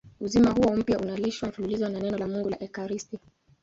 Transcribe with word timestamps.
Uzima 0.19 0.49
huo 0.49 0.75
mpya 0.75 0.99
unalishwa 0.99 1.49
mfululizo 1.49 1.89
na 1.89 1.99
Neno 1.99 2.17
la 2.17 2.27
Mungu 2.27 2.49
na 2.49 2.59
ekaristi. 2.63 3.19